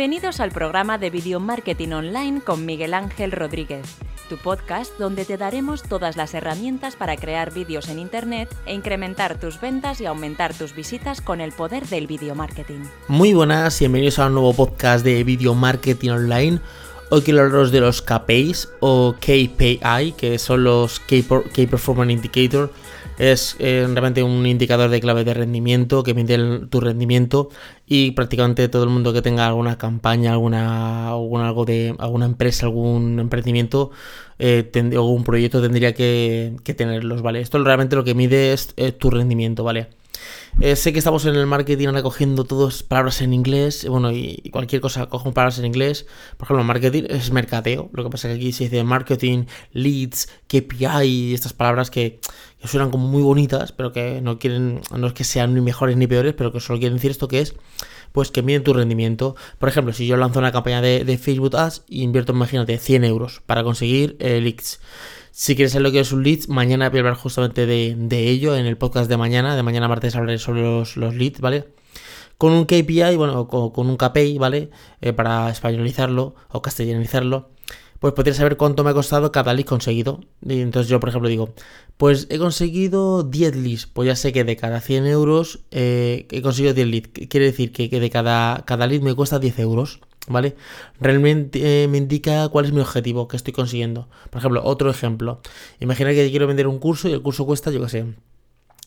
Bienvenidos 0.00 0.40
al 0.40 0.50
programa 0.50 0.96
de 0.96 1.10
Video 1.10 1.40
Marketing 1.40 1.90
Online 1.90 2.40
con 2.40 2.64
Miguel 2.64 2.94
Ángel 2.94 3.32
Rodríguez, 3.32 3.84
tu 4.30 4.38
podcast 4.38 4.98
donde 4.98 5.26
te 5.26 5.36
daremos 5.36 5.82
todas 5.82 6.16
las 6.16 6.32
herramientas 6.32 6.96
para 6.96 7.18
crear 7.18 7.52
vídeos 7.52 7.86
en 7.90 7.98
Internet 7.98 8.48
e 8.64 8.72
incrementar 8.72 9.38
tus 9.38 9.60
ventas 9.60 10.00
y 10.00 10.06
aumentar 10.06 10.54
tus 10.54 10.74
visitas 10.74 11.20
con 11.20 11.42
el 11.42 11.52
poder 11.52 11.86
del 11.86 12.06
video 12.06 12.34
marketing. 12.34 12.80
Muy 13.08 13.34
buenas 13.34 13.78
y 13.78 13.84
bienvenidos 13.84 14.18
a 14.18 14.28
un 14.28 14.32
nuevo 14.32 14.54
podcast 14.54 15.04
de 15.04 15.22
Video 15.22 15.54
Marketing 15.54 16.08
Online. 16.08 16.60
Hoy 17.10 17.20
quiero 17.20 17.42
hablaros 17.42 17.70
de 17.70 17.80
los 17.80 18.00
KPIs 18.00 18.70
o 18.80 19.16
KPI, 19.20 20.14
que 20.16 20.38
son 20.38 20.64
los 20.64 20.98
Key 21.00 21.66
Performance 21.66 22.10
Indicator 22.10 22.72
es 23.20 23.54
eh, 23.58 23.84
realmente 23.86 24.22
un 24.22 24.46
indicador 24.46 24.88
de 24.88 24.98
clave 24.98 25.24
de 25.24 25.34
rendimiento 25.34 26.02
que 26.02 26.14
mide 26.14 26.66
tu 26.70 26.80
rendimiento 26.80 27.50
y 27.86 28.12
prácticamente 28.12 28.66
todo 28.70 28.84
el 28.84 28.88
mundo 28.88 29.12
que 29.12 29.20
tenga 29.20 29.46
alguna 29.46 29.76
campaña, 29.76 30.32
alguna, 30.32 31.10
algo 31.10 31.64
de 31.66 31.94
alguna 31.98 32.24
empresa, 32.24 32.64
algún 32.64 33.20
emprendimiento 33.20 33.90
eh, 34.38 34.70
o 34.74 35.00
algún 35.00 35.24
proyecto 35.24 35.60
tendría 35.60 35.92
que, 35.92 36.54
tenerlos, 36.74 37.20
¿vale? 37.20 37.42
Esto 37.42 37.62
realmente 37.62 37.94
lo 37.94 38.04
que 38.04 38.14
mide 38.14 38.54
es 38.54 38.74
tu 38.98 39.10
rendimiento, 39.10 39.64
¿vale? 39.64 39.88
Eh, 40.60 40.76
sé 40.76 40.92
que 40.92 40.98
estamos 40.98 41.24
en 41.26 41.36
el 41.36 41.46
marketing 41.46 41.88
recogiendo 41.88 42.44
todas 42.44 42.82
palabras 42.82 43.22
en 43.22 43.32
inglés, 43.32 43.86
bueno, 43.88 44.10
y 44.10 44.50
cualquier 44.52 44.80
cosa 44.80 45.06
cojo 45.06 45.32
palabras 45.32 45.58
en 45.58 45.66
inglés. 45.66 46.06
Por 46.36 46.46
ejemplo, 46.46 46.64
marketing 46.64 47.04
es 47.08 47.30
mercadeo. 47.30 47.88
Lo 47.92 48.04
que 48.04 48.10
pasa 48.10 48.28
es 48.28 48.34
que 48.34 48.40
aquí 48.40 48.52
se 48.52 48.64
dice 48.64 48.84
marketing, 48.84 49.44
leads, 49.72 50.28
KPI, 50.48 51.34
estas 51.34 51.52
palabras 51.52 51.90
que, 51.90 52.20
suenan 52.64 52.90
como 52.90 53.08
muy 53.08 53.22
bonitas, 53.22 53.72
pero 53.72 53.92
que 53.92 54.20
no 54.20 54.38
quieren, 54.38 54.80
no 54.96 55.06
es 55.06 55.12
que 55.12 55.24
sean 55.24 55.54
ni 55.54 55.60
mejores 55.60 55.96
ni 55.96 56.06
peores, 56.06 56.34
pero 56.34 56.52
que 56.52 56.60
solo 56.60 56.78
quieren 56.78 56.96
decir 56.96 57.10
esto 57.10 57.28
que 57.28 57.40
es, 57.40 57.54
pues 58.12 58.30
que 58.30 58.42
miden 58.42 58.64
tu 58.64 58.72
rendimiento. 58.72 59.36
Por 59.58 59.68
ejemplo, 59.68 59.92
si 59.92 60.06
yo 60.06 60.16
lanzo 60.16 60.38
una 60.38 60.52
campaña 60.52 60.80
de, 60.80 61.18
Facebook 61.18 61.56
Ads 61.56 61.84
y 61.88 62.02
invierto, 62.02 62.32
imagínate, 62.32 62.78
100 62.78 63.04
euros 63.04 63.42
para 63.46 63.62
conseguir 63.62 64.16
eh, 64.20 64.40
leads 64.40 64.80
si 65.32 65.54
quieres 65.54 65.72
saber 65.72 65.84
lo 65.84 65.92
que 65.92 66.00
es 66.00 66.12
un 66.12 66.22
lead, 66.22 66.48
mañana 66.48 66.90
voy 66.90 66.98
a 66.98 67.00
hablar 67.00 67.14
justamente 67.14 67.64
de, 67.64 68.28
ello 68.28 68.56
en 68.56 68.66
el 68.66 68.76
podcast 68.76 69.08
de 69.08 69.16
mañana. 69.16 69.54
De 69.56 69.62
mañana 69.62 69.88
martes 69.88 70.16
hablaré 70.16 70.38
sobre 70.38 70.62
los, 70.62 70.96
leads, 70.96 71.40
¿vale? 71.40 71.68
Con 72.36 72.52
un 72.52 72.64
KPI, 72.64 73.16
bueno, 73.16 73.46
con, 73.48 73.88
un 73.88 73.96
KPI, 73.96 74.38
¿vale? 74.38 74.70
Eh, 75.00 75.12
para 75.12 75.50
españolizarlo 75.50 76.34
o 76.48 76.62
castellanizarlo, 76.62 77.50
pues 78.00 78.14
podría 78.14 78.34
saber 78.34 78.56
cuánto 78.56 78.82
me 78.82 78.90
ha 78.90 78.94
costado 78.94 79.30
cada 79.30 79.54
lead 79.54 79.66
conseguido. 79.66 80.20
Entonces 80.46 80.90
yo, 80.90 80.98
por 80.98 81.10
ejemplo, 81.10 81.28
digo, 81.28 81.54
pues 81.96 82.26
he 82.30 82.38
conseguido 82.38 83.22
10 83.22 83.56
leads. 83.56 83.86
Pues 83.86 84.06
ya 84.08 84.16
sé 84.16 84.32
que 84.32 84.42
de 84.42 84.56
cada 84.56 84.80
100 84.80 85.06
euros 85.06 85.60
eh, 85.70 86.26
he 86.30 86.42
conseguido 86.42 86.74
10 86.74 86.86
leads. 86.88 87.10
Quiere 87.28 87.46
decir 87.46 87.72
que, 87.72 87.88
que 87.88 88.00
de 88.00 88.10
cada, 88.10 88.64
cada 88.64 88.86
lead 88.86 89.02
me 89.02 89.14
cuesta 89.14 89.38
10 89.38 89.58
euros. 89.60 90.00
¿vale? 90.28 90.56
Realmente 91.00 91.84
eh, 91.84 91.88
me 91.88 91.98
indica 91.98 92.48
cuál 92.48 92.64
es 92.64 92.72
mi 92.72 92.80
objetivo 92.80 93.28
que 93.28 93.36
estoy 93.36 93.52
consiguiendo. 93.52 94.08
Por 94.30 94.38
ejemplo, 94.38 94.62
otro 94.64 94.90
ejemplo. 94.90 95.40
Imagina 95.80 96.10
que 96.10 96.30
quiero 96.30 96.46
vender 96.46 96.66
un 96.66 96.78
curso 96.78 97.08
y 97.08 97.12
el 97.12 97.22
curso 97.22 97.44
cuesta, 97.44 97.70
yo 97.70 97.82
qué 97.82 97.88
sé, 97.88 98.06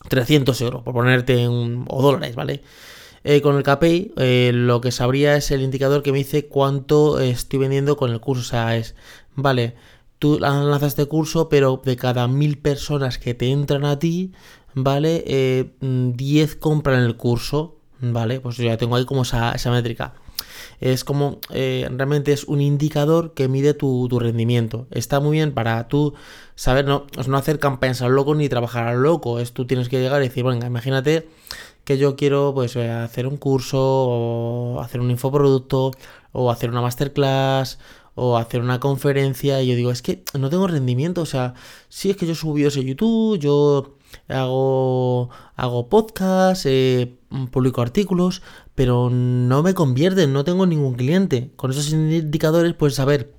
300 0.08 0.60
euros, 0.60 0.82
por 0.82 0.94
ponerte 0.94 1.48
un, 1.48 1.86
o 1.88 2.02
dólares, 2.02 2.34
¿vale? 2.34 2.62
Eh, 3.24 3.40
con 3.40 3.56
el 3.56 3.62
KPI 3.62 4.12
eh, 4.16 4.50
lo 4.54 4.80
que 4.80 4.92
sabría 4.92 5.36
es 5.36 5.50
el 5.50 5.62
indicador 5.62 6.02
que 6.02 6.12
me 6.12 6.18
dice 6.18 6.46
cuánto 6.46 7.18
estoy 7.20 7.58
vendiendo 7.58 7.96
con 7.96 8.12
el 8.12 8.20
curso. 8.20 8.42
O 8.42 8.44
sea, 8.44 8.76
es, 8.76 8.94
vale, 9.34 9.74
tú 10.18 10.38
lanzas 10.38 10.88
este 10.88 11.06
curso, 11.06 11.48
pero 11.48 11.80
de 11.84 11.96
cada 11.96 12.28
mil 12.28 12.58
personas 12.58 13.18
que 13.18 13.34
te 13.34 13.50
entran 13.50 13.84
a 13.84 13.98
ti, 13.98 14.32
¿vale? 14.74 15.72
10 15.80 16.56
compran 16.56 17.02
el 17.02 17.16
curso, 17.16 17.78
¿vale? 18.00 18.40
Pues 18.40 18.58
ya 18.58 18.76
tengo 18.76 18.96
ahí 18.96 19.04
como 19.04 19.22
esa, 19.22 19.52
esa 19.52 19.70
métrica 19.70 20.14
es 20.80 21.04
como 21.04 21.38
eh, 21.50 21.88
realmente 21.90 22.32
es 22.32 22.44
un 22.44 22.60
indicador 22.60 23.34
que 23.34 23.48
mide 23.48 23.74
tu, 23.74 24.08
rendimiento. 24.18 24.86
Está 24.90 25.20
muy 25.20 25.38
bien 25.38 25.52
para 25.52 25.88
tú 25.88 26.14
saber, 26.54 26.84
no, 26.84 27.06
no 27.26 27.36
hacer 27.36 27.58
campañas 27.58 28.02
al 28.02 28.12
loco 28.12 28.34
ni 28.34 28.48
trabajar 28.48 28.88
al 28.88 29.02
loco. 29.02 29.38
Es 29.38 29.52
tú 29.52 29.66
tienes 29.66 29.88
que 29.88 30.00
llegar 30.00 30.22
y 30.22 30.28
decir, 30.28 30.44
venga, 30.44 30.66
imagínate 30.66 31.28
que 31.84 31.98
yo 31.98 32.16
quiero 32.16 32.52
pues 32.54 32.76
eh, 32.76 32.90
hacer 32.90 33.26
un 33.26 33.36
curso 33.36 33.78
o 33.80 34.80
hacer 34.80 35.00
un 35.00 35.10
infoproducto 35.10 35.92
o 36.32 36.50
hacer 36.50 36.70
una 36.70 36.80
masterclass 36.80 37.78
o 38.14 38.36
hacer 38.36 38.60
una 38.60 38.80
conferencia 38.80 39.60
y 39.62 39.68
yo 39.68 39.76
digo, 39.76 39.90
es 39.90 40.02
que 40.02 40.24
no 40.38 40.50
tengo 40.50 40.66
rendimiento, 40.66 41.22
o 41.22 41.26
sea, 41.26 41.54
si 41.88 42.10
es 42.10 42.16
que 42.16 42.26
yo 42.26 42.34
subo 42.34 42.54
videos 42.54 42.76
a 42.76 42.80
YouTube, 42.80 43.38
yo 43.38 43.96
hago, 44.28 45.30
hago 45.56 45.88
podcast, 45.88 46.66
eh, 46.66 47.16
publico 47.50 47.82
artículos, 47.82 48.42
pero 48.74 49.10
no 49.10 49.62
me 49.62 49.74
convierten, 49.74 50.32
no 50.32 50.44
tengo 50.44 50.66
ningún 50.66 50.94
cliente. 50.94 51.52
Con 51.56 51.70
esos 51.70 51.90
indicadores 51.92 52.74
puedes 52.74 52.94
saber 52.94 53.34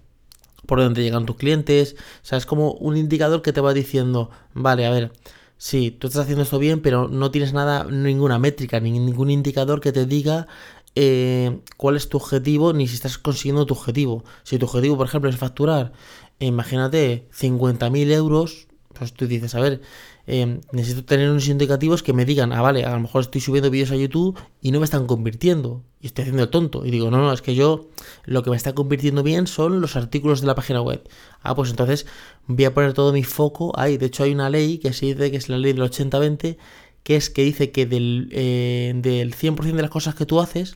por 0.66 0.80
dónde 0.80 1.04
llegan 1.04 1.26
tus 1.26 1.38
clientes, 1.38 1.96
o 2.24 2.26
sea, 2.26 2.38
es 2.38 2.46
como 2.46 2.72
un 2.74 2.98
indicador 2.98 3.42
que 3.42 3.54
te 3.54 3.62
va 3.62 3.74
diciendo, 3.74 4.32
vale, 4.54 4.86
a 4.86 4.90
ver, 4.92 5.12
sí, 5.58 5.92
tú 5.92 6.08
estás 6.08 6.24
haciendo 6.24 6.44
esto 6.44 6.60
bien, 6.60 6.82
pero 6.82 7.08
no 7.08 7.32
tienes 7.32 7.54
nada, 7.54 7.86
ninguna 7.86 8.40
métrica, 8.40 8.80
ni 8.80 8.92
ningún 8.92 9.30
indicador 9.30 9.82
que 9.82 9.92
te 9.92 10.06
diga 10.06 10.48
eh, 10.96 11.60
cuál 11.78 11.98
es 11.98 12.10
tu 12.10 12.18
objetivo, 12.18 12.74
ni 12.74 12.88
si 12.88 12.96
estás 12.96 13.18
consiguiendo 13.18 13.66
tu 13.66 13.74
objetivo. 13.74 14.24
Si 14.44 14.58
tu 14.58 14.66
objetivo, 14.66 14.98
por 14.98 15.08
ejemplo, 15.08 15.30
es 15.30 15.38
facturar, 15.38 15.92
imagínate, 16.40 17.28
50.000 17.34 18.12
euros, 18.12 18.65
pues 18.98 19.14
tú 19.14 19.28
dices, 19.28 19.54
a 19.56 19.60
ver, 19.60 19.82
Em, 20.28 20.62
necesito 20.72 21.06
tener 21.06 21.30
unos 21.30 21.48
indicativos 21.48 22.02
que 22.02 22.12
me 22.12 22.26
digan, 22.26 22.52
ah, 22.52 22.62
vale, 22.62 22.84
a 22.84 22.92
lo 22.96 23.00
mejor 23.00 23.22
estoy 23.22 23.42
subiendo 23.42 23.70
vídeos 23.70 23.92
a 23.92 23.96
YouTube 23.96 24.38
y 24.60 24.72
no 24.72 24.80
me 24.80 24.86
están 24.86 25.06
convirtiendo 25.06 25.84
y 26.02 26.08
estoy 26.08 26.24
haciendo 26.24 26.44
el 26.44 26.50
tonto. 26.50 26.84
Y 26.84 26.90
digo, 26.90 27.12
no, 27.12 27.18
no, 27.18 27.32
es 27.32 27.44
que 27.44 27.54
yo 27.54 27.90
lo 28.26 28.42
que 28.42 28.50
me 28.50 28.56
está 28.56 28.74
convirtiendo 28.74 29.22
bien 29.22 29.46
son 29.46 29.82
los 29.82 29.96
artículos 29.96 30.42
de 30.42 30.48
la 30.48 30.56
página 30.56 30.82
web. 30.82 31.08
Ah, 31.42 31.54
pues 31.56 31.70
entonces 31.70 32.08
voy 32.48 32.66
a 32.66 32.74
poner 32.74 32.94
todo 32.94 33.14
mi 33.14 33.24
foco 33.24 33.72
ahí. 33.78 33.98
De 33.98 34.08
hecho, 34.08 34.24
hay 34.24 34.34
una 34.34 34.50
ley 34.50 34.80
que 34.80 34.94
se 34.94 35.06
dice 35.06 35.30
que 35.30 35.38
es 35.38 35.48
la 35.48 35.60
ley 35.60 35.74
del 35.74 35.84
80-20, 35.84 36.58
que 37.04 37.16
es 37.16 37.30
que 37.30 37.44
dice 37.44 37.72
que 37.72 37.86
del, 37.86 38.30
eh, 38.32 38.94
del 38.96 39.36
100% 39.36 39.76
de 39.76 39.82
las 39.84 39.92
cosas 39.92 40.16
que 40.16 40.26
tú 40.26 40.40
haces, 40.40 40.76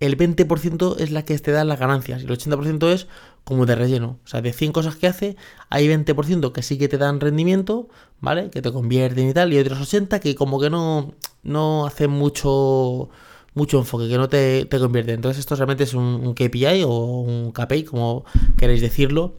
el 0.00 0.16
20% 0.16 0.96
es 0.98 1.10
la 1.10 1.24
que 1.24 1.38
te 1.38 1.50
da 1.50 1.64
las 1.64 1.78
ganancias 1.78 2.22
y 2.22 2.26
el 2.26 2.30
80% 2.30 2.92
es 2.92 3.08
como 3.44 3.66
de 3.66 3.74
relleno. 3.74 4.18
O 4.24 4.28
sea, 4.28 4.40
de 4.42 4.52
100 4.52 4.72
cosas 4.72 4.96
que 4.96 5.06
hace, 5.06 5.36
hay 5.70 5.88
20% 5.88 6.52
que 6.52 6.62
sí 6.62 6.78
que 6.78 6.88
te 6.88 6.98
dan 6.98 7.20
rendimiento, 7.20 7.88
¿vale? 8.20 8.50
Que 8.50 8.62
te 8.62 8.72
convierten 8.72 9.28
y 9.28 9.34
tal, 9.34 9.52
y 9.52 9.58
otros 9.58 9.80
80 9.80 10.20
que 10.20 10.34
como 10.34 10.60
que 10.60 10.70
no, 10.70 11.14
no 11.42 11.86
hacen 11.86 12.10
mucho 12.10 13.08
mucho 13.54 13.78
enfoque, 13.78 14.08
que 14.08 14.18
no 14.18 14.28
te, 14.28 14.66
te 14.66 14.78
convierten. 14.78 15.16
Entonces 15.16 15.40
esto 15.40 15.56
realmente 15.56 15.84
es 15.84 15.94
un, 15.94 16.04
un 16.04 16.34
KPI 16.34 16.84
o 16.84 17.22
un 17.22 17.50
KPI, 17.52 17.84
como 17.84 18.24
queréis 18.56 18.80
decirlo, 18.80 19.34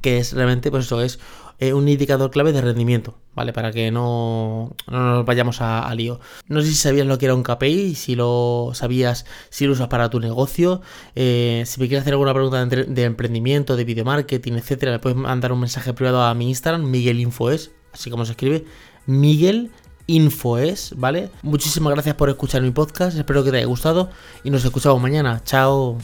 que 0.00 0.18
es 0.18 0.32
realmente, 0.32 0.70
pues 0.70 0.86
eso, 0.86 1.02
es 1.02 1.18
eh, 1.62 1.74
un 1.74 1.88
indicador 1.88 2.32
clave 2.32 2.52
de 2.52 2.60
rendimiento, 2.60 3.14
¿vale? 3.36 3.52
Para 3.52 3.70
que 3.70 3.92
no, 3.92 4.74
nos 4.90 5.24
vayamos 5.24 5.60
a, 5.60 5.94
lío. 5.94 6.18
No 6.48 6.60
sé 6.60 6.66
si 6.66 6.74
sabías 6.74 7.06
lo 7.06 7.18
que 7.18 7.26
era 7.26 7.36
un 7.36 7.44
KPI, 7.44 7.94
si 7.94 8.16
lo 8.16 8.72
sabías, 8.74 9.26
si 9.48 9.66
lo 9.66 9.74
usas 9.74 9.86
para 9.86 10.10
tu 10.10 10.18
negocio. 10.18 10.80
Eh, 11.14 11.62
si 11.64 11.80
me 11.80 11.86
quieres 11.86 12.02
hacer 12.02 12.14
alguna 12.14 12.34
pregunta 12.34 12.66
de, 12.66 13.04
emprendimiento, 13.04 13.76
de 13.76 13.84
video 13.84 14.04
marketing, 14.04 14.54
etcétera, 14.54 14.90
me 14.90 14.98
puedes 14.98 15.16
mandar 15.16 15.52
un 15.52 15.60
mensaje 15.60 15.92
privado 15.92 16.22
a 16.22 16.34
mi 16.34 16.48
Instagram, 16.48 16.82
Miguel 16.82 17.20
Infoes, 17.20 17.70
así 17.92 18.10
como 18.10 18.24
se 18.24 18.32
escribe, 18.32 18.64
Miguel 19.06 19.70
Infoes, 20.08 20.94
¿vale? 20.96 21.30
Muchísimas 21.42 21.92
gracias 21.92 22.16
por 22.16 22.28
escuchar 22.28 22.62
mi 22.62 22.72
podcast, 22.72 23.16
espero 23.16 23.44
que 23.44 23.52
te 23.52 23.58
haya 23.58 23.66
gustado 23.66 24.10
y 24.42 24.50
nos 24.50 24.64
escuchamos 24.64 25.00
mañana. 25.00 25.42
Chao. 25.44 25.96